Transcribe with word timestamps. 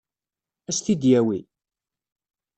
Ad 0.69 0.73
s-t-id-yawi? 0.75 1.39